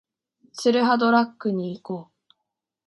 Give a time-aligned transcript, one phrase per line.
[0.53, 2.31] ツルハドラッグに行こう